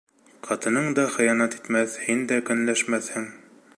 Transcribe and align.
Ҡатының 0.45 0.87
да 0.99 1.03
хыянат 1.17 1.57
итмәҫ, 1.59 1.99
һин 2.07 2.25
дә 2.33 2.41
көнләшмәҫһең. 2.49 3.29